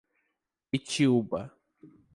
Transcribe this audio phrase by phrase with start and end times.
[0.77, 1.41] Itiúba